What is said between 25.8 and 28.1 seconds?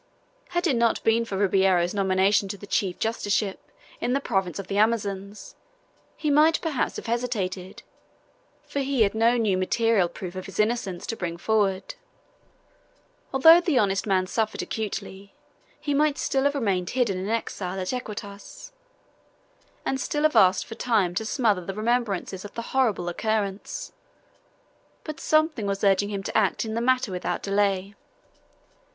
urging him to act in the matter without delay.